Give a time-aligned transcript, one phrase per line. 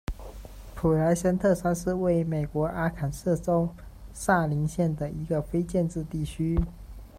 [0.73, 3.69] 普莱森特山是位于美国阿肯色州
[4.11, 6.59] 萨林县的一个非建制地区。